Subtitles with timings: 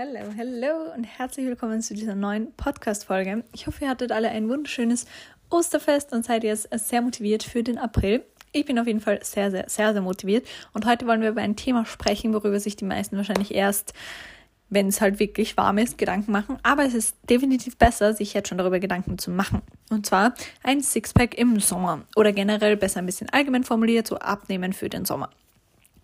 [0.00, 3.42] Hallo, hallo und herzlich willkommen zu dieser neuen Podcast-Folge.
[3.52, 5.06] Ich hoffe, ihr hattet alle ein wunderschönes
[5.50, 8.24] Osterfest und seid jetzt sehr motiviert für den April.
[8.52, 11.40] Ich bin auf jeden Fall sehr, sehr, sehr, sehr motiviert und heute wollen wir über
[11.40, 13.92] ein Thema sprechen, worüber sich die meisten wahrscheinlich erst,
[14.68, 16.58] wenn es halt wirklich warm ist, Gedanken machen.
[16.62, 19.62] Aber es ist definitiv besser, sich jetzt schon darüber Gedanken zu machen.
[19.90, 24.72] Und zwar ein Sixpack im Sommer oder generell besser ein bisschen allgemein formuliert, so abnehmen
[24.72, 25.30] für den Sommer.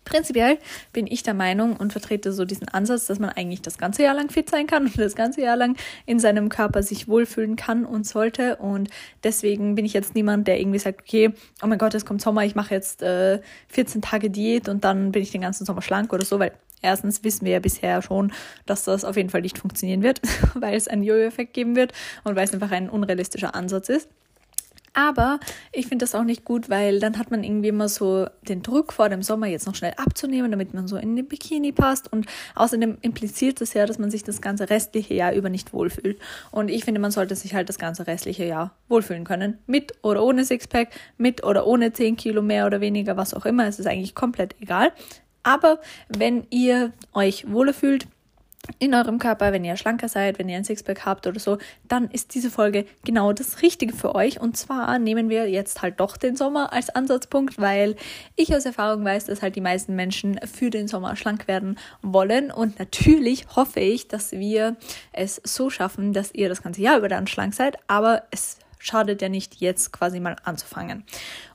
[0.05, 0.59] Prinzipiell
[0.93, 4.13] bin ich der Meinung und vertrete so diesen Ansatz, dass man eigentlich das ganze Jahr
[4.13, 7.85] lang fit sein kann und das ganze Jahr lang in seinem Körper sich wohlfühlen kann
[7.85, 8.57] und sollte.
[8.57, 8.89] Und
[9.23, 11.33] deswegen bin ich jetzt niemand, der irgendwie sagt, okay,
[11.63, 15.11] oh mein Gott, es kommt Sommer, ich mache jetzt äh, 14 Tage Diät und dann
[15.11, 16.51] bin ich den ganzen Sommer schlank oder so, weil
[16.83, 18.31] erstens wissen wir ja bisher schon,
[18.67, 20.21] dass das auf jeden Fall nicht funktionieren wird,
[20.53, 24.07] weil es einen Jojo-Effekt geben wird und weil es einfach ein unrealistischer Ansatz ist.
[24.95, 25.41] Aber
[25.73, 28.93] ich finde das auch nicht gut, weil dann hat man irgendwie immer so den Druck
[28.93, 32.11] vor dem Sommer jetzt noch schnell abzunehmen, damit man so in den Bikini passt.
[32.11, 36.17] Und außerdem impliziert das ja, dass man sich das ganze restliche Jahr über nicht wohlfühlt.
[36.49, 39.57] Und ich finde, man sollte sich halt das ganze restliche Jahr wohlfühlen können.
[39.67, 43.67] Mit oder ohne Sixpack, mit oder ohne 10 Kilo mehr oder weniger, was auch immer.
[43.67, 44.93] Es ist eigentlich komplett egal.
[45.43, 48.07] Aber wenn ihr euch wohler fühlt,
[48.79, 52.09] in eurem Körper, wenn ihr schlanker seid, wenn ihr ein Sixpack habt oder so, dann
[52.09, 54.39] ist diese Folge genau das Richtige für euch.
[54.39, 57.95] Und zwar nehmen wir jetzt halt doch den Sommer als Ansatzpunkt, weil
[58.35, 62.51] ich aus Erfahrung weiß, dass halt die meisten Menschen für den Sommer schlank werden wollen.
[62.51, 64.75] Und natürlich hoffe ich, dass wir
[65.13, 67.77] es so schaffen, dass ihr das ganze Jahr über dann schlank seid.
[67.87, 71.03] Aber es schadet ja nicht, jetzt quasi mal anzufangen.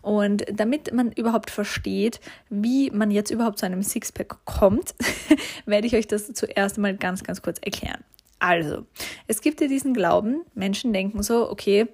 [0.03, 4.95] Und damit man überhaupt versteht, wie man jetzt überhaupt zu einem Sixpack kommt,
[5.67, 8.03] werde ich euch das zuerst mal ganz, ganz kurz erklären.
[8.41, 8.87] Also,
[9.27, 11.87] es gibt ja diesen Glauben, Menschen denken so, okay,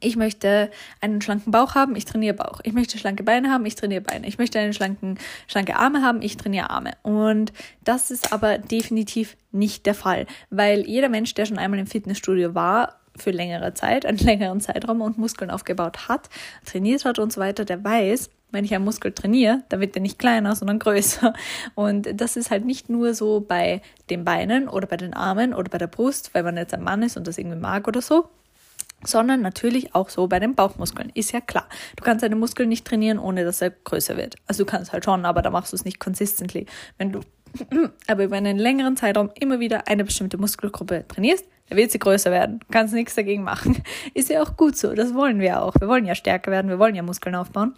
[0.00, 0.70] ich möchte
[1.00, 2.60] einen schlanken Bauch haben, ich trainiere Bauch.
[2.62, 4.26] Ich möchte schlanke Beine haben, ich trainiere Beine.
[4.26, 6.92] Ich möchte einen schlanken, schlanke Arme haben, ich trainiere Arme.
[7.02, 7.52] Und
[7.84, 12.54] das ist aber definitiv nicht der Fall, weil jeder Mensch, der schon einmal im Fitnessstudio
[12.54, 16.28] war, für längere Zeit, einen längeren Zeitraum und Muskeln aufgebaut hat,
[16.64, 20.02] trainiert hat und so weiter, der weiß, wenn ich einen Muskel trainiere, dann wird der
[20.02, 21.32] nicht kleiner, sondern größer.
[21.74, 25.70] Und das ist halt nicht nur so bei den Beinen oder bei den Armen oder
[25.70, 28.28] bei der Brust, weil man jetzt ein Mann ist und das irgendwie mag oder so,
[29.04, 31.10] sondern natürlich auch so bei den Bauchmuskeln.
[31.14, 31.66] Ist ja klar.
[31.96, 34.36] Du kannst deine Muskeln nicht trainieren, ohne dass er größer wird.
[34.46, 36.66] Also du kannst halt schon, aber da machst du es nicht consistently.
[36.98, 37.20] Wenn du
[38.06, 42.30] aber über einen längeren Zeitraum immer wieder eine bestimmte Muskelgruppe trainierst, dann wird sie größer
[42.30, 42.60] werden.
[42.70, 43.82] Kannst nichts dagegen machen.
[44.14, 44.94] Ist ja auch gut so.
[44.94, 45.74] Das wollen wir auch.
[45.80, 46.68] Wir wollen ja stärker werden.
[46.68, 47.74] Wir wollen ja Muskeln aufbauen.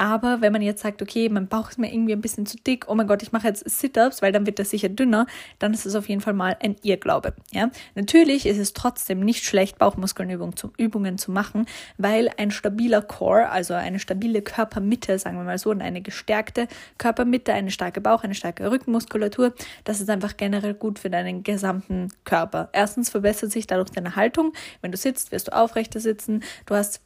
[0.00, 2.86] Aber wenn man jetzt sagt, okay, mein Bauch ist mir irgendwie ein bisschen zu dick,
[2.88, 5.26] oh mein Gott, ich mache jetzt Sit-ups, weil dann wird das sicher dünner,
[5.58, 7.34] dann ist es auf jeden Fall mal ein Irrglaube.
[7.52, 7.70] Ja?
[7.94, 11.66] Natürlich ist es trotzdem nicht schlecht, Bauchmuskelnübungen zu, Übungen zu machen,
[11.98, 16.66] weil ein stabiler Core, also eine stabile Körpermitte, sagen wir mal so, und eine gestärkte
[16.96, 19.52] Körpermitte, eine starke Bauch, eine starke Rückenmuskulatur,
[19.84, 22.70] das ist einfach generell gut für deinen gesamten Körper.
[22.72, 24.54] Erstens verbessert sich dadurch deine Haltung.
[24.80, 26.42] Wenn du sitzt, wirst du aufrechter sitzen.
[26.64, 27.02] Du hast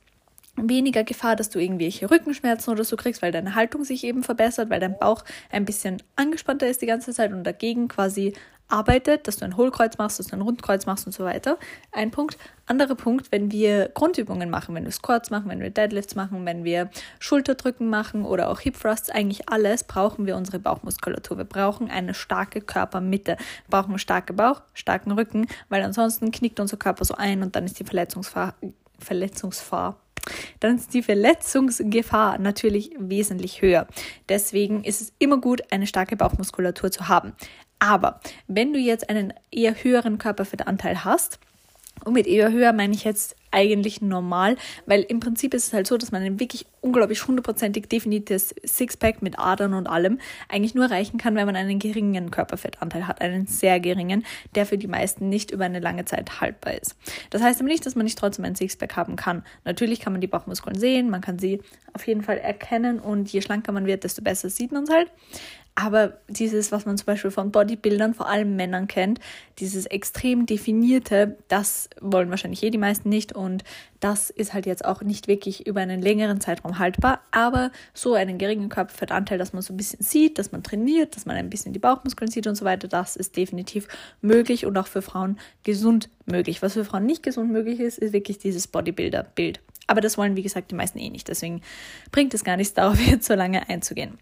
[0.57, 4.71] weniger Gefahr, dass du irgendwelche Rückenschmerzen oder so kriegst, weil deine Haltung sich eben verbessert,
[4.71, 8.35] weil dein Bauch ein bisschen angespannter ist die ganze Zeit und dagegen quasi
[8.69, 11.59] arbeitet, dass du ein Hohlkreuz machst, dass du ein Rundkreuz machst und so weiter.
[11.93, 12.39] Ein Punkt.
[12.67, 16.65] Anderer Punkt, wenn wir Grundübungen machen, wenn wir Squats machen, wenn wir Deadlifts machen, wenn
[16.65, 16.89] wir
[17.19, 21.37] Schulterdrücken machen oder auch Hip Thrusts, eigentlich alles, brauchen wir unsere Bauchmuskulatur.
[21.37, 23.37] Wir brauchen eine starke Körpermitte.
[23.67, 27.67] Wir brauchen starken Bauch, starken Rücken, weil ansonsten knickt unser Körper so ein und dann
[27.67, 28.55] ist die Verletzungsgefahr,
[28.99, 30.01] Verletzungsgefahr
[30.61, 33.87] dann ist die Verletzungsgefahr natürlich wesentlich höher.
[34.29, 37.33] Deswegen ist es immer gut, eine starke Bauchmuskulatur zu haben.
[37.79, 41.39] Aber wenn du jetzt einen eher höheren Körperfettanteil hast,
[42.05, 44.57] und mit eher höher meine ich jetzt eigentlich normal,
[44.87, 49.23] weil im Prinzip ist es halt so, dass man ein wirklich unglaublich hundertprozentig definiertes Sixpack
[49.23, 53.47] mit Adern und allem eigentlich nur erreichen kann, wenn man einen geringen Körperfettanteil hat, einen
[53.47, 56.97] sehr geringen, der für die meisten nicht über eine lange Zeit haltbar ist.
[57.31, 59.45] Das heißt aber nicht, dass man nicht trotzdem ein Sixpack haben kann.
[59.65, 61.61] Natürlich kann man die Bauchmuskeln sehen, man kann sie
[61.93, 65.11] auf jeden Fall erkennen und je schlanker man wird, desto besser sieht man es halt.
[65.77, 69.19] Aber dieses, was man zum Beispiel von Bodybuildern, vor allem Männern kennt,
[69.59, 73.65] dieses extrem definierte, das wollen wahrscheinlich eh die meisten nicht und
[73.99, 77.23] das ist halt jetzt auch nicht wirklich über einen längeren Zeitraum haltbar.
[77.33, 81.27] Aber so einen geringen Körperfettanteil, dass man so ein bisschen sieht, dass man trainiert, dass
[81.27, 83.89] man ein bisschen die Bauchmuskeln sieht und so weiter, das ist definitiv
[84.21, 86.63] möglich und auch für Frauen gesund möglich.
[86.63, 89.61] Was für Frauen nicht gesund möglich ist, ist wirklich dieses Bodybuilder-Bild.
[89.89, 91.27] Aber das wollen, wie gesagt, die meisten eh nicht.
[91.27, 91.63] Deswegen
[92.13, 94.19] bringt es gar nichts, darauf jetzt so lange einzugehen.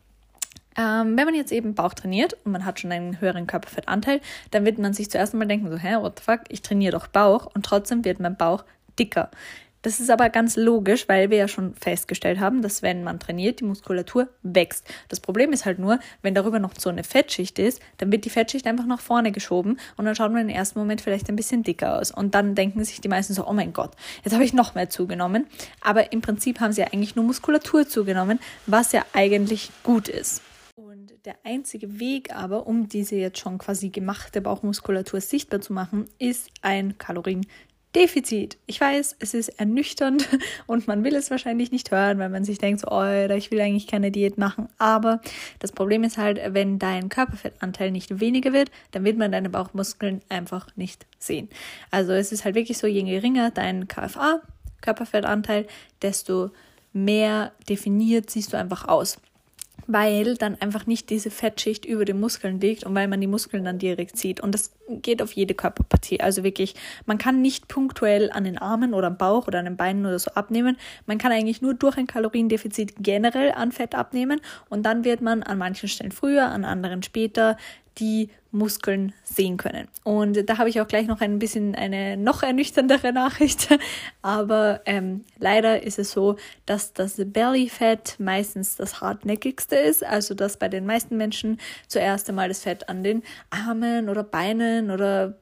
[0.76, 4.20] Ähm, wenn man jetzt eben Bauch trainiert und man hat schon einen höheren Körperfettanteil,
[4.50, 7.06] dann wird man sich zuerst mal denken, so, hä, what the fuck, ich trainiere doch
[7.06, 8.64] Bauch und trotzdem wird mein Bauch
[8.98, 9.30] dicker.
[9.82, 13.58] Das ist aber ganz logisch, weil wir ja schon festgestellt haben, dass wenn man trainiert,
[13.58, 14.86] die Muskulatur wächst.
[15.08, 18.30] Das Problem ist halt nur, wenn darüber noch so eine Fettschicht ist, dann wird die
[18.30, 21.64] Fettschicht einfach nach vorne geschoben und dann schaut man im ersten Moment vielleicht ein bisschen
[21.64, 22.12] dicker aus.
[22.12, 23.90] Und dann denken sich die meisten so, oh mein Gott,
[24.24, 25.46] jetzt habe ich noch mehr zugenommen.
[25.80, 30.42] Aber im Prinzip haben sie ja eigentlich nur Muskulatur zugenommen, was ja eigentlich gut ist.
[31.24, 36.50] Der einzige Weg aber, um diese jetzt schon quasi gemachte Bauchmuskulatur sichtbar zu machen, ist
[36.62, 37.46] ein Kalorien
[37.94, 38.58] Defizit.
[38.66, 40.28] Ich weiß, es ist ernüchternd
[40.66, 43.04] und man will es wahrscheinlich nicht hören, weil man sich denkt, so, oh,
[43.36, 44.68] ich will eigentlich keine Diät machen.
[44.78, 45.20] Aber
[45.60, 50.22] das Problem ist halt, wenn dein Körperfettanteil nicht weniger wird, dann wird man deine Bauchmuskeln
[50.28, 51.48] einfach nicht sehen.
[51.92, 54.40] Also es ist halt wirklich so, je geringer dein KFA,
[54.80, 55.68] Körperfettanteil,
[56.00, 56.50] desto
[56.92, 59.18] mehr definiert siehst du einfach aus
[59.86, 63.64] weil dann einfach nicht diese Fettschicht über den Muskeln liegt und weil man die Muskeln
[63.64, 64.40] dann direkt sieht.
[64.40, 66.20] Und das geht auf jede Körperpartie.
[66.20, 66.74] Also wirklich,
[67.06, 70.18] man kann nicht punktuell an den Armen oder am Bauch oder an den Beinen oder
[70.18, 70.76] so abnehmen.
[71.06, 75.42] Man kann eigentlich nur durch ein Kaloriendefizit generell an Fett abnehmen und dann wird man
[75.42, 77.56] an manchen Stellen früher, an anderen später
[77.98, 79.88] die Muskeln sehen können.
[80.04, 83.68] Und da habe ich auch gleich noch ein bisschen eine noch ernüchterndere Nachricht.
[84.20, 86.36] Aber ähm, leider ist es so,
[86.66, 90.04] dass das Belly Fett meistens das hartnäckigste ist.
[90.04, 91.58] Also dass bei den meisten Menschen
[91.88, 95.36] zuerst einmal das Fett an den Armen oder Beinen oder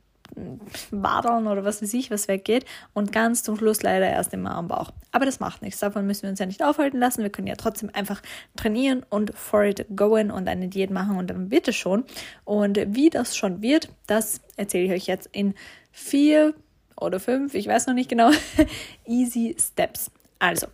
[0.91, 2.65] Wadeln oder was weiß ich, was weggeht
[2.95, 4.91] und ganz zum Schluss leider erst immer am Bauch.
[5.13, 7.23] Aber das macht nichts, davon müssen wir uns ja nicht aufhalten lassen.
[7.23, 8.23] Wir können ja trotzdem einfach
[8.57, 12.05] trainieren und for it going und eine Diät machen und dann wird es schon.
[12.45, 15.55] Und wie das schon wird, das erzähle ich euch jetzt in
[15.91, 16.55] vier
[16.97, 18.31] oder fünf, ich weiß noch nicht genau,
[19.07, 20.11] easy Steps.
[20.39, 20.67] Also,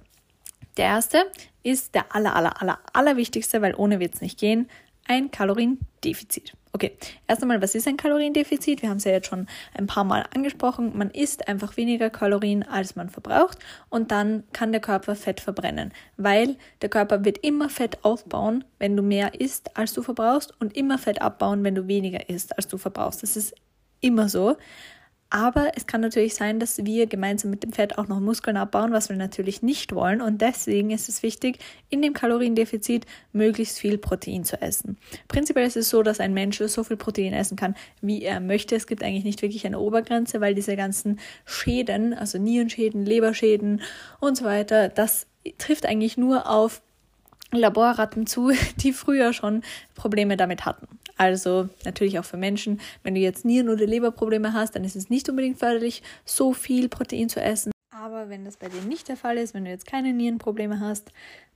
[0.76, 1.24] der erste
[1.62, 4.68] ist der aller, aller, aller, aller wichtigste, weil ohne wird es nicht gehen,
[5.08, 6.54] ein Kaloriendefizit.
[6.72, 6.92] Okay,
[7.26, 8.82] erst einmal, was ist ein Kaloriendefizit?
[8.82, 10.92] Wir haben es ja jetzt schon ein paar Mal angesprochen.
[10.94, 13.58] Man isst einfach weniger Kalorien, als man verbraucht
[13.88, 18.94] und dann kann der Körper Fett verbrennen, weil der Körper wird immer Fett aufbauen, wenn
[18.94, 22.68] du mehr isst, als du verbrauchst und immer Fett abbauen, wenn du weniger isst, als
[22.68, 23.22] du verbrauchst.
[23.22, 23.54] Das ist
[24.00, 24.56] immer so.
[25.28, 28.93] Aber es kann natürlich sein, dass wir gemeinsam mit dem Fett auch noch Muskeln abbauen,
[28.93, 30.20] was wir natürlich nicht wollen.
[30.20, 31.58] Und deswegen ist es wichtig,
[31.90, 34.99] in dem Kaloriendefizit möglichst viel Protein zu essen.
[35.26, 38.76] Prinzipiell ist es so, dass ein Mensch so viel Protein essen kann, wie er möchte.
[38.76, 43.82] Es gibt eigentlich nicht wirklich eine Obergrenze, weil diese ganzen Schäden, also Nierenschäden, Leberschäden
[44.20, 45.26] und so weiter, das
[45.58, 46.82] trifft eigentlich nur auf
[47.50, 49.62] Laborratten zu, die früher schon
[49.96, 50.87] Probleme damit hatten.
[51.16, 55.10] Also natürlich auch für Menschen, wenn du jetzt Nieren- oder Leberprobleme hast, dann ist es
[55.10, 57.72] nicht unbedingt förderlich, so viel Protein zu essen.
[57.90, 61.10] Aber wenn das bei dir nicht der Fall ist, wenn du jetzt keine Nierenprobleme hast,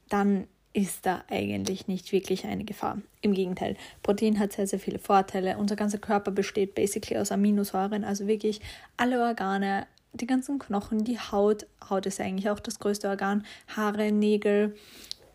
[0.09, 2.99] dann ist da eigentlich nicht wirklich eine Gefahr.
[3.23, 5.59] Im Gegenteil, Protein hat sehr, sehr viele Vorteile.
[5.59, 8.61] Unser ganzer Körper besteht basically aus Aminosäuren, also wirklich
[8.97, 11.67] alle Organe, die ganzen Knochen, die Haut.
[11.89, 14.77] Haut ist eigentlich auch das größte Organ, Haare, Nägel,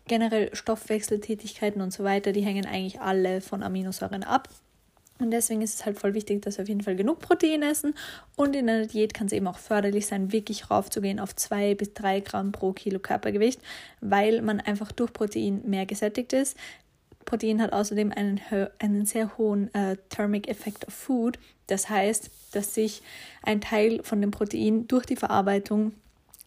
[0.06, 4.48] generell Stoffwechseltätigkeiten und so weiter, die hängen eigentlich alle von Aminosäuren ab.
[5.18, 7.94] Und deswegen ist es halt voll wichtig, dass wir auf jeden Fall genug Protein essen.
[8.36, 11.94] Und in einer Diät kann es eben auch förderlich sein, wirklich raufzugehen auf zwei bis
[11.94, 13.60] drei Gramm pro Kilo Körpergewicht,
[14.00, 16.56] weil man einfach durch Protein mehr gesättigt ist.
[17.24, 18.40] Protein hat außerdem einen,
[18.78, 21.38] einen sehr hohen äh, Thermic Effect of Food.
[21.66, 23.02] Das heißt, dass sich
[23.42, 25.92] ein Teil von dem Protein durch die Verarbeitung,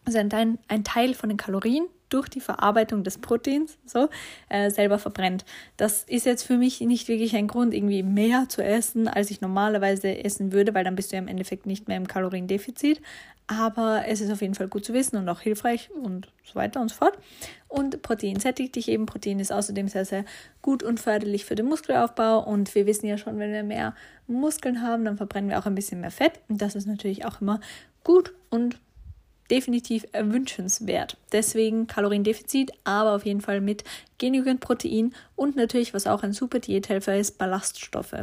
[0.04, 4.08] also ein, ein Teil von den Kalorien, durch die Verarbeitung des Proteins so
[4.48, 5.44] äh, selber verbrennt.
[5.76, 9.40] Das ist jetzt für mich nicht wirklich ein Grund, irgendwie mehr zu essen, als ich
[9.40, 13.00] normalerweise essen würde, weil dann bist du ja im Endeffekt nicht mehr im Kaloriendefizit.
[13.46, 16.80] Aber es ist auf jeden Fall gut zu wissen und auch hilfreich und so weiter
[16.80, 17.18] und so fort.
[17.66, 19.06] Und Protein sättigt dich eben.
[19.06, 20.24] Protein ist außerdem sehr, sehr
[20.62, 22.44] gut und förderlich für den Muskelaufbau.
[22.44, 23.96] Und wir wissen ja schon, wenn wir mehr
[24.28, 26.34] Muskeln haben, dann verbrennen wir auch ein bisschen mehr Fett.
[26.48, 27.60] Und das ist natürlich auch immer
[28.04, 28.78] gut und
[29.50, 31.16] definitiv wünschenswert.
[31.32, 33.84] Deswegen Kaloriendefizit, aber auf jeden Fall mit
[34.18, 38.14] genügend Protein und natürlich, was auch ein super Diäthelfer ist, Ballaststoffe.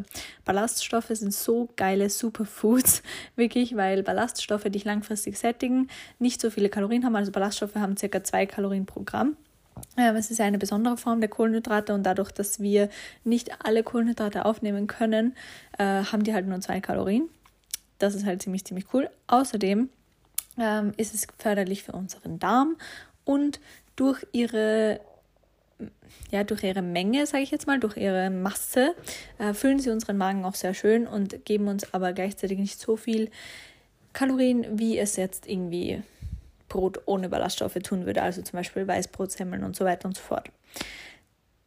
[0.45, 3.03] Ballaststoffe sind so geile Superfoods,
[3.35, 7.15] wirklich, weil Ballaststoffe dich langfristig sättigen, nicht so viele Kalorien haben.
[7.15, 9.35] Also Ballaststoffe haben circa zwei Kalorien pro Gramm.
[9.95, 12.89] Es ist eine besondere Form der Kohlenhydrate und dadurch, dass wir
[13.23, 15.35] nicht alle Kohlenhydrate aufnehmen können,
[15.77, 17.29] äh, haben die halt nur zwei Kalorien.
[17.99, 19.09] Das ist halt ziemlich, ziemlich cool.
[19.27, 19.89] Außerdem
[20.59, 22.77] ähm, ist es förderlich für unseren Darm
[23.25, 23.59] und
[23.95, 24.99] durch ihre
[26.31, 28.95] ja, durch ihre Menge, sage ich jetzt mal, durch ihre Masse,
[29.37, 32.95] äh, füllen sie unseren Magen auch sehr schön und geben uns aber gleichzeitig nicht so
[32.95, 33.29] viel
[34.13, 36.01] Kalorien, wie es jetzt irgendwie
[36.67, 40.49] Brot ohne Ballaststoffe tun würde, also zum Beispiel Weißbrotsemmeln und so weiter und so fort.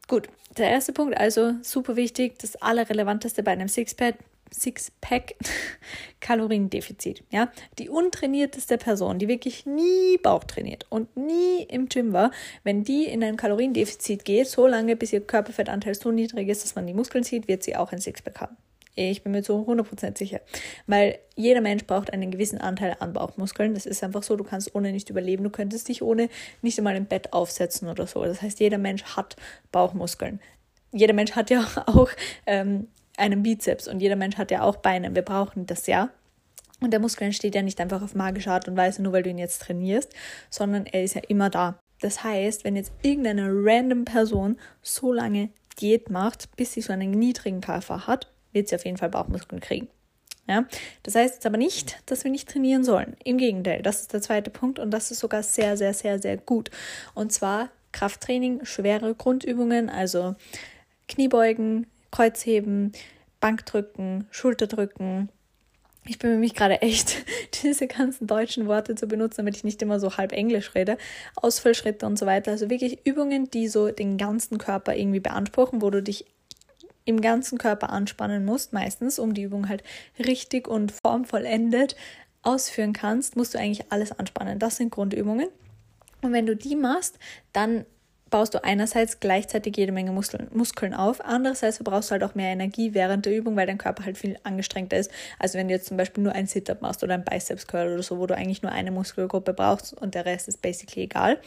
[0.09, 0.29] Gut,
[0.59, 4.17] der erste Punkt, also super wichtig, das Allerrelevanteste bei einem Sixpack,
[4.53, 5.35] Sixpack
[6.21, 7.23] Kaloriendefizit.
[7.31, 12.31] Ja, die untrainierteste Person, die wirklich nie Bauch trainiert und nie im Gym war,
[12.65, 16.75] wenn die in ein Kaloriendefizit geht, so lange bis ihr Körperfettanteil so niedrig ist, dass
[16.75, 18.57] man die Muskeln sieht, wird sie auch ein Sixpack haben.
[18.97, 20.41] Ich bin mir so 100% sicher.
[20.87, 23.73] Weil jeder Mensch braucht einen gewissen Anteil an Bauchmuskeln.
[23.75, 25.45] Das ist einfach so, du kannst ohne nicht überleben.
[25.45, 26.29] Du könntest dich ohne
[26.61, 28.23] nicht einmal im Bett aufsetzen oder so.
[28.25, 29.37] Das heißt, jeder Mensch hat
[29.73, 30.41] Bauchmuskeln.
[30.93, 32.11] Jeder Mensch hat ja auch
[32.47, 32.89] ähm,
[33.21, 35.15] einen Bizeps und jeder Mensch hat ja auch Beine.
[35.15, 36.11] Wir brauchen das ja.
[36.81, 39.31] Und der Muskel entsteht ja nicht einfach auf magische Art und Weise, nur weil du
[39.31, 40.13] ihn jetzt trainierst,
[40.49, 41.79] sondern er ist ja immer da.
[42.01, 45.51] Das heißt, wenn jetzt irgendeine random Person so lange
[45.81, 49.61] Diät macht, bis sie so einen niedrigen KFA hat, wird sie auf jeden Fall Bauchmuskeln
[49.61, 49.89] kriegen.
[50.49, 50.65] Ja?
[51.03, 53.17] Das heißt jetzt aber nicht, dass wir nicht trainieren sollen.
[53.25, 56.39] Im Gegenteil, das ist der zweite Punkt und das ist sogar sehr, sehr, sehr, sehr
[56.39, 56.71] gut.
[57.15, 60.35] Und zwar Krafttraining, schwere Grundübungen, also
[61.09, 62.93] Kniebeugen, Kreuzheben,
[63.41, 65.31] Bankdrücken, Schulterdrücken.
[66.07, 67.25] Ich bemühe mich gerade echt,
[67.63, 70.99] diese ganzen deutschen Worte zu benutzen, damit ich nicht immer so halb Englisch rede.
[71.37, 72.51] Ausfallschritte und so weiter.
[72.51, 76.27] Also wirklich Übungen, die so den ganzen Körper irgendwie beanspruchen, wo du dich
[77.05, 79.83] im ganzen Körper anspannen musst, meistens, um die Übung halt
[80.19, 81.97] richtig und formvollendet
[82.43, 84.59] ausführen kannst, musst du eigentlich alles anspannen.
[84.59, 85.49] Das sind Grundübungen.
[86.23, 87.19] Und wenn du die machst,
[87.53, 87.85] dann
[88.31, 92.53] baust du einerseits gleichzeitig jede Menge Muskeln, Muskeln auf, andererseits verbrauchst du halt auch mehr
[92.53, 95.11] Energie während der Übung, weil dein Körper halt viel angestrengter ist.
[95.39, 98.03] Also wenn du jetzt zum Beispiel nur ein Sit-Up machst oder ein Biceps Curl oder
[98.03, 101.39] so, wo du eigentlich nur eine Muskelgruppe brauchst und der Rest ist basically egal.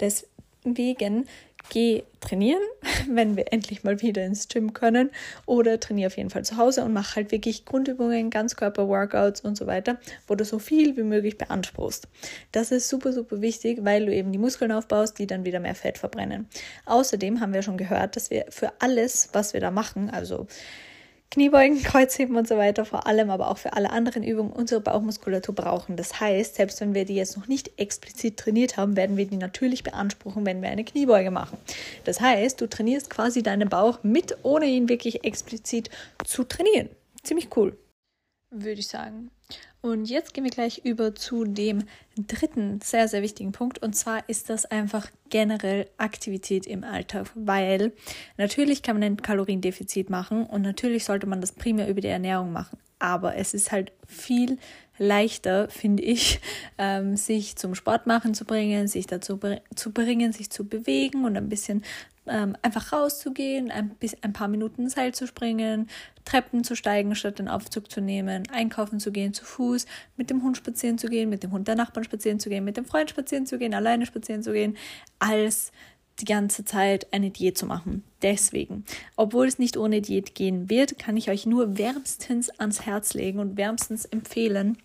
[0.00, 1.26] Deswegen
[1.70, 2.62] geh trainieren,
[3.08, 5.10] wenn wir endlich mal wieder ins Gym können,
[5.46, 9.66] oder trainiere auf jeden Fall zu Hause und mach halt wirklich Grundübungen, Ganzkörper-Workouts und so
[9.66, 12.08] weiter, wo du so viel wie möglich beanspruchst.
[12.52, 15.74] Das ist super, super wichtig, weil du eben die Muskeln aufbaust, die dann wieder mehr
[15.74, 16.48] Fett verbrennen.
[16.86, 20.46] Außerdem haben wir schon gehört, dass wir für alles, was wir da machen, also
[21.32, 25.54] Kniebeugen, Kreuzheben und so weiter, vor allem aber auch für alle anderen Übungen unsere Bauchmuskulatur
[25.54, 25.96] brauchen.
[25.96, 29.38] Das heißt, selbst wenn wir die jetzt noch nicht explizit trainiert haben, werden wir die
[29.38, 31.56] natürlich beanspruchen, wenn wir eine Kniebeuge machen.
[32.04, 35.88] Das heißt, du trainierst quasi deinen Bauch mit, ohne ihn wirklich explizit
[36.22, 36.90] zu trainieren.
[37.22, 37.78] Ziemlich cool,
[38.50, 39.30] würde ich sagen.
[39.80, 41.84] Und jetzt gehen wir gleich über zu dem
[42.16, 43.82] dritten sehr, sehr wichtigen Punkt.
[43.82, 47.92] Und zwar ist das einfach generell Aktivität im Alltag, weil
[48.36, 52.52] natürlich kann man ein Kaloriendefizit machen und natürlich sollte man das primär über die Ernährung
[52.52, 52.78] machen.
[53.00, 54.58] Aber es ist halt viel
[55.02, 56.40] leichter, finde ich,
[56.78, 59.38] ähm, sich zum Sport machen zu bringen, sich dazu
[59.74, 61.82] zu bringen, sich zu bewegen und ein bisschen
[62.26, 65.88] ähm, einfach rauszugehen, ein, bis, ein paar Minuten Seil zu springen,
[66.24, 70.42] Treppen zu steigen, statt den Aufzug zu nehmen, einkaufen zu gehen, zu Fuß, mit dem
[70.42, 73.10] Hund spazieren zu gehen, mit dem Hund der Nachbarn spazieren zu gehen, mit dem Freund
[73.10, 74.76] spazieren zu gehen, alleine spazieren zu gehen,
[75.18, 75.72] als
[76.20, 78.04] die ganze Zeit eine Diät zu machen.
[78.22, 78.84] Deswegen,
[79.16, 83.40] obwohl es nicht ohne Diät gehen wird, kann ich euch nur wärmstens ans Herz legen
[83.40, 84.78] und wärmstens empfehlen,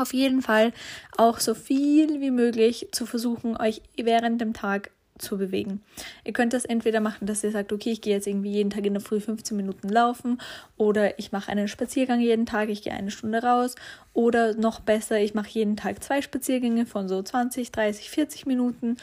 [0.00, 0.72] auf jeden Fall
[1.16, 5.82] auch so viel wie möglich zu versuchen, euch während dem Tag zu bewegen.
[6.24, 8.86] Ihr könnt das entweder machen, dass ihr sagt, okay, ich gehe jetzt irgendwie jeden Tag
[8.86, 10.40] in der Früh 15 Minuten laufen
[10.76, 13.74] oder ich mache einen Spaziergang jeden Tag, ich gehe eine Stunde raus
[14.12, 18.96] oder noch besser, ich mache jeden Tag zwei Spaziergänge von so 20, 30, 40 Minuten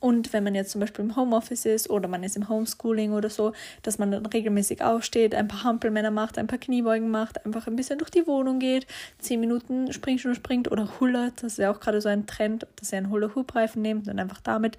[0.00, 3.28] und wenn man jetzt zum Beispiel im Homeoffice ist oder man ist im Homeschooling oder
[3.28, 3.52] so,
[3.82, 7.76] dass man dann regelmäßig aufsteht, ein paar Hampelmänner macht, ein paar Kniebeugen macht, einfach ein
[7.76, 8.86] bisschen durch die Wohnung geht,
[9.18, 12.92] zehn Minuten Springschuh springt oder hullert, das ist ja auch gerade so ein Trend, dass
[12.92, 14.78] ihr einen Hula-Hoop-Reifen nehmt und einfach damit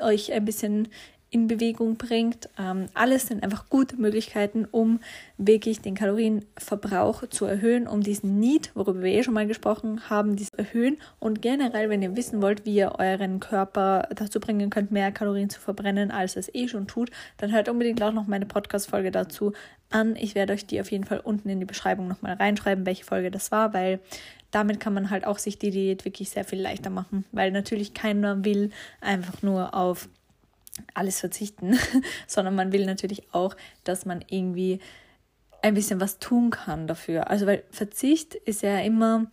[0.00, 0.88] euch ein bisschen
[1.32, 2.50] in Bewegung bringt.
[2.58, 5.00] Ähm, alles sind einfach gute Möglichkeiten, um
[5.38, 10.36] wirklich den Kalorienverbrauch zu erhöhen, um diesen Need, worüber wir eh schon mal gesprochen haben,
[10.36, 10.98] dies erhöhen.
[11.18, 15.48] Und generell, wenn ihr wissen wollt, wie ihr euren Körper dazu bringen könnt, mehr Kalorien
[15.48, 19.54] zu verbrennen, als es eh schon tut, dann hört unbedingt auch noch meine Podcast-Folge dazu
[19.90, 20.16] an.
[20.16, 23.30] Ich werde euch die auf jeden Fall unten in die Beschreibung nochmal reinschreiben, welche Folge
[23.30, 24.00] das war, weil
[24.50, 27.94] damit kann man halt auch sich die Diät wirklich sehr viel leichter machen, weil natürlich
[27.94, 28.70] keiner will
[29.00, 30.10] einfach nur auf
[30.94, 31.78] alles verzichten,
[32.26, 34.80] sondern man will natürlich auch, dass man irgendwie
[35.62, 37.30] ein bisschen was tun kann dafür.
[37.30, 39.26] Also weil Verzicht ist ja immer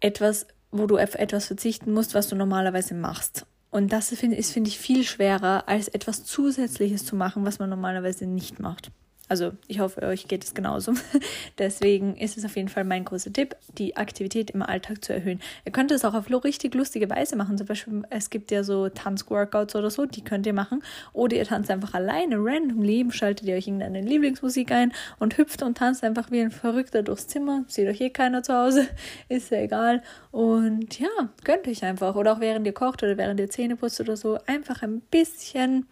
[0.00, 3.46] etwas, wo du auf etwas verzichten musst, was du normalerweise machst.
[3.70, 8.26] Und das ist, finde ich, viel schwerer, als etwas Zusätzliches zu machen, was man normalerweise
[8.26, 8.90] nicht macht.
[9.32, 10.92] Also ich hoffe, euch geht es genauso.
[11.58, 15.40] Deswegen ist es auf jeden Fall mein großer Tipp, die Aktivität im Alltag zu erhöhen.
[15.64, 17.56] Ihr könnt es auch auf richtig lustige Weise machen.
[17.56, 20.82] Zum Beispiel, es gibt ja so Tanzworkouts oder so, die könnt ihr machen.
[21.14, 25.62] Oder ihr tanzt einfach alleine, random leben, schaltet ihr euch irgendeine Lieblingsmusik ein und hüpft
[25.62, 27.64] und tanzt einfach wie ein Verrückter durchs Zimmer.
[27.68, 28.86] Sieht euch eh keiner zu Hause,
[29.30, 30.02] ist ja egal.
[30.30, 31.08] Und ja,
[31.42, 32.16] gönnt euch einfach.
[32.16, 35.86] Oder auch während ihr kocht oder während ihr Zähne putzt oder so, einfach ein bisschen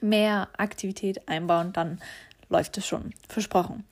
[0.00, 2.00] mehr Aktivität einbauen, dann
[2.48, 3.12] läuft es schon.
[3.28, 3.84] Versprochen.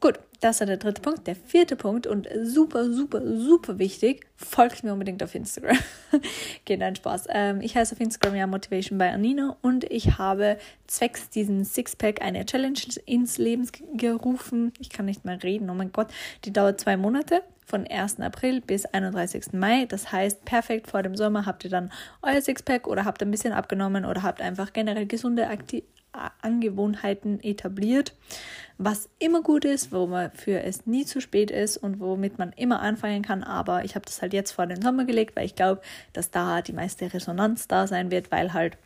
[0.00, 1.26] Gut, das war der dritte Punkt.
[1.26, 5.76] Der vierte Punkt und super, super, super wichtig, folgt mir unbedingt auf Instagram.
[6.64, 7.26] Geht ein Spaß.
[7.28, 12.22] Ähm, ich heiße auf Instagram ja Motivation by Anina und ich habe zwecks diesen Sixpack
[12.22, 14.72] eine Challenge ins Leben gerufen.
[14.78, 16.08] Ich kann nicht mehr reden, oh mein Gott.
[16.46, 18.20] Die dauert zwei Monate von 1.
[18.20, 19.52] April bis 31.
[19.52, 19.84] Mai.
[19.84, 23.52] Das heißt, perfekt vor dem Sommer habt ihr dann euer Sixpack oder habt ein bisschen
[23.52, 28.14] abgenommen oder habt einfach generell gesunde Akti Angewohnheiten etabliert,
[28.78, 33.22] was immer gut ist, wofür es nie zu spät ist und womit man immer anfangen
[33.22, 33.42] kann.
[33.42, 36.62] Aber ich habe das halt jetzt vor den Sommer gelegt, weil ich glaube, dass da
[36.62, 38.76] die meiste Resonanz da sein wird, weil halt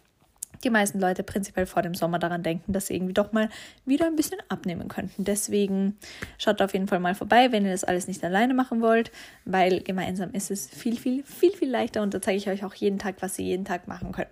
[0.63, 3.49] die meisten Leute prinzipiell vor dem Sommer daran denken, dass sie irgendwie doch mal
[3.85, 5.25] wieder ein bisschen abnehmen könnten.
[5.25, 5.97] Deswegen
[6.39, 9.11] schaut auf jeden Fall mal vorbei, wenn ihr das alles nicht alleine machen wollt,
[9.45, 12.75] weil gemeinsam ist es viel, viel, viel, viel leichter und da zeige ich euch auch
[12.75, 14.29] jeden Tag, was ihr jeden Tag machen könnt.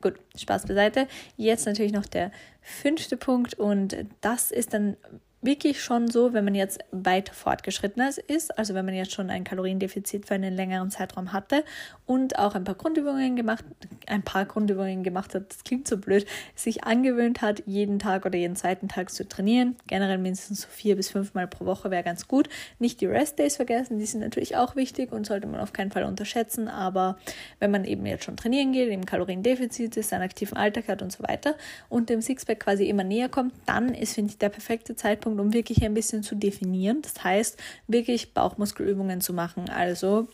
[0.00, 1.08] Gut, Spaß beiseite.
[1.36, 2.30] Jetzt natürlich noch der
[2.60, 4.96] fünfte Punkt und das ist dann
[5.44, 9.44] wirklich schon so, wenn man jetzt weit fortgeschrittener ist, also wenn man jetzt schon ein
[9.44, 11.64] Kaloriendefizit für einen längeren Zeitraum hatte
[12.06, 13.64] und auch ein paar Grundübungen gemacht,
[14.06, 18.38] ein paar Grundübungen gemacht hat, das klingt so blöd, sich angewöhnt hat, jeden Tag oder
[18.38, 19.76] jeden zweiten Tag zu trainieren.
[19.86, 22.48] Generell mindestens so vier bis fünfmal pro Woche wäre ganz gut.
[22.78, 25.90] Nicht die Rest Days vergessen, die sind natürlich auch wichtig und sollte man auf keinen
[25.90, 27.18] Fall unterschätzen, aber
[27.58, 31.12] wenn man eben jetzt schon trainieren geht, im Kaloriendefizit ist, einen aktiven Alltag hat und
[31.12, 31.54] so weiter
[31.88, 35.40] und dem Sixpack quasi immer näher kommt, dann ist, finde ich, der perfekte Zeitpunkt, Zeitpunkt,
[35.40, 37.02] um wirklich ein bisschen zu definieren.
[37.02, 39.68] Das heißt, wirklich Bauchmuskelübungen zu machen.
[39.68, 40.28] Also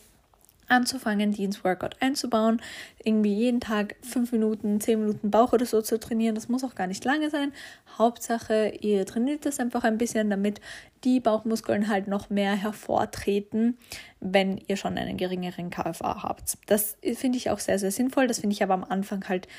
[0.67, 2.61] anzufangen, die ins Workout einzubauen.
[3.03, 6.35] Irgendwie jeden Tag fünf Minuten, zehn Minuten Bauch oder so zu trainieren.
[6.35, 7.51] Das muss auch gar nicht lange sein.
[7.97, 10.61] Hauptsache, ihr trainiert das einfach ein bisschen, damit
[11.03, 13.77] die Bauchmuskeln halt noch mehr hervortreten,
[14.21, 16.57] wenn ihr schon einen geringeren KFA habt.
[16.67, 18.27] Das finde ich auch sehr, sehr sinnvoll.
[18.27, 19.49] Das finde ich aber am Anfang halt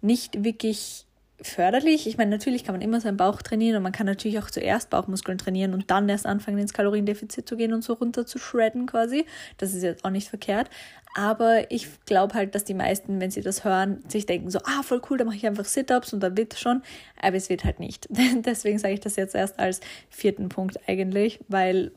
[0.00, 1.05] nicht wirklich
[1.40, 2.06] förderlich.
[2.06, 4.90] Ich meine, natürlich kann man immer seinen Bauch trainieren und man kann natürlich auch zuerst
[4.90, 8.86] Bauchmuskeln trainieren und dann erst anfangen, ins Kaloriendefizit zu gehen und so runter zu shredden
[8.86, 9.26] quasi.
[9.58, 10.70] Das ist jetzt auch nicht verkehrt.
[11.14, 14.82] Aber ich glaube halt, dass die meisten, wenn sie das hören, sich denken so, ah,
[14.82, 16.82] voll cool, da mache ich einfach Sit-Ups und dann wird schon.
[17.20, 18.06] Aber es wird halt nicht.
[18.10, 21.92] Deswegen sage ich das jetzt erst als vierten Punkt eigentlich, weil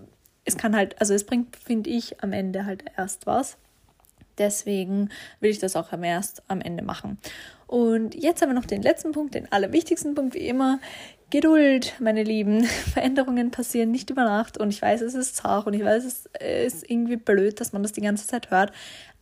[0.45, 3.57] es kann halt, also es bringt, finde ich, am Ende halt erst was.
[4.37, 5.09] Deswegen
[5.41, 7.17] will ich das auch erst am Ende machen.
[7.69, 10.79] Und jetzt haben wir noch den letzten Punkt, den allerwichtigsten Punkt wie immer.
[11.29, 12.63] Geduld, meine Lieben.
[12.93, 16.73] Veränderungen passieren nicht über Nacht und ich weiß, es ist zart und ich weiß, es
[16.73, 18.71] ist irgendwie blöd, dass man das die ganze Zeit hört.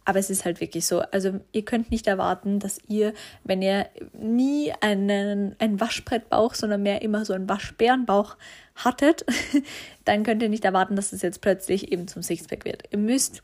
[0.06, 1.02] Aber es ist halt wirklich so.
[1.02, 7.02] Also ihr könnt nicht erwarten, dass ihr, wenn ihr nie einen, einen Waschbrettbauch, sondern mehr
[7.02, 8.38] immer so einen Waschbärenbauch
[8.76, 9.26] hattet,
[10.06, 12.84] dann könnt ihr nicht erwarten, dass es jetzt plötzlich eben zum Sixpack wird.
[12.92, 13.44] Ihr müsst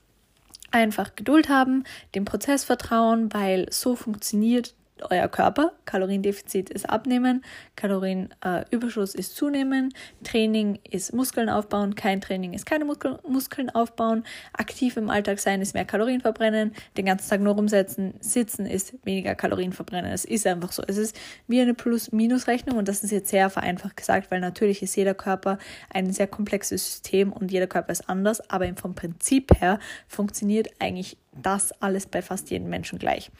[0.71, 1.83] einfach Geduld haben,
[2.15, 4.73] dem Prozess vertrauen, weil so funktioniert
[5.09, 5.73] euer Körper.
[5.85, 7.43] Kaloriendefizit ist abnehmen,
[7.75, 14.23] Kalorienüberschuss äh, ist zunehmen, Training ist Muskeln aufbauen, kein Training ist keine Muskel Muskeln aufbauen,
[14.53, 18.93] aktiv im Alltag sein ist mehr Kalorien verbrennen, den ganzen Tag nur rumsetzen, sitzen ist
[19.03, 20.11] weniger Kalorien verbrennen.
[20.11, 20.83] Es ist einfach so.
[20.87, 24.95] Es ist wie eine Plus-Minus-Rechnung und das ist jetzt sehr vereinfacht gesagt, weil natürlich ist
[24.95, 25.57] jeder Körper
[25.89, 31.17] ein sehr komplexes System und jeder Körper ist anders, aber vom Prinzip her funktioniert eigentlich
[31.41, 33.31] das alles bei fast jedem Menschen gleich.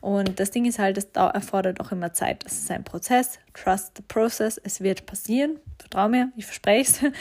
[0.00, 2.44] Und das Ding ist halt, es erfordert auch immer Zeit.
[2.44, 3.38] Das ist ein Prozess.
[3.54, 4.58] Trust the process.
[4.62, 5.58] Es wird passieren.
[5.78, 7.12] Vertrau mir, ich verspreche es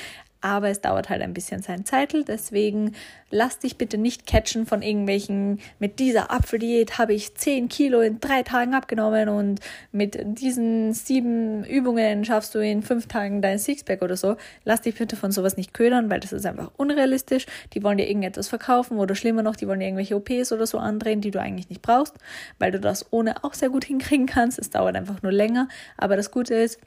[0.48, 2.24] aber es dauert halt ein bisschen sein Zeitel.
[2.24, 2.94] Deswegen
[3.30, 8.20] lass dich bitte nicht catchen von irgendwelchen, mit dieser Apfeldiät habe ich 10 Kilo in
[8.20, 9.60] drei Tagen abgenommen und
[9.92, 14.38] mit diesen sieben Übungen schaffst du in fünf Tagen dein Sixpack oder so.
[14.64, 17.46] Lass dich bitte von sowas nicht ködern, weil das ist einfach unrealistisch.
[17.74, 20.78] Die wollen dir irgendetwas verkaufen oder schlimmer noch, die wollen dir irgendwelche OPs oder so
[20.78, 22.14] andrehen, die du eigentlich nicht brauchst,
[22.60, 24.58] weil du das ohne auch sehr gut hinkriegen kannst.
[24.60, 25.68] Es dauert einfach nur länger.
[25.98, 26.80] Aber das Gute ist,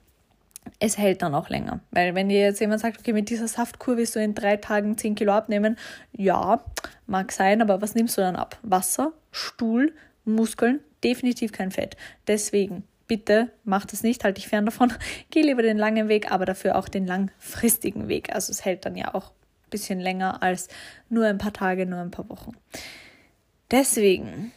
[0.78, 1.80] es hält dann auch länger.
[1.90, 4.96] Weil wenn dir jetzt jemand sagt, okay, mit dieser Saftkur willst du in drei Tagen
[4.96, 5.76] 10 Kilo abnehmen,
[6.12, 6.64] ja,
[7.06, 8.58] mag sein, aber was nimmst du dann ab?
[8.62, 9.94] Wasser, Stuhl,
[10.24, 11.96] Muskeln, definitiv kein Fett.
[12.26, 14.92] Deswegen, bitte mach das nicht, halt dich fern davon.
[15.30, 18.34] Geh lieber den langen Weg, aber dafür auch den langfristigen Weg.
[18.34, 20.68] Also es hält dann ja auch ein bisschen länger als
[21.08, 22.52] nur ein paar Tage, nur ein paar Wochen.
[23.70, 24.52] Deswegen,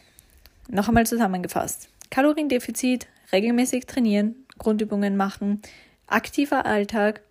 [0.68, 1.88] noch einmal zusammengefasst.
[2.10, 5.62] Kaloriendefizit, regelmäßig trainieren, Grundübungen machen,
[6.06, 7.22] aktiver Alltag,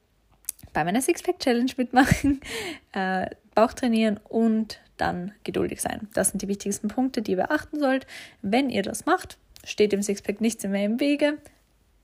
[0.74, 2.42] bei meiner Sixpack Challenge mitmachen,
[2.94, 6.08] äh, Bauch trainieren und dann geduldig sein.
[6.14, 8.08] Das sind die wichtigsten Punkte, die ihr beachten sollt.
[8.42, 11.38] Wenn ihr das macht, steht dem Sixpack nichts mehr im Wege.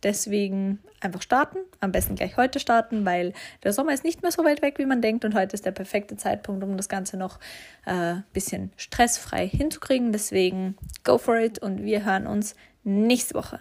[0.01, 4.45] Deswegen einfach starten, am besten gleich heute starten, weil der Sommer ist nicht mehr so
[4.45, 7.37] weit weg, wie man denkt und heute ist der perfekte Zeitpunkt, um das Ganze noch
[7.83, 10.13] ein äh, bisschen stressfrei hinzukriegen.
[10.13, 13.59] Deswegen go for it und wir hören uns nächste Woche.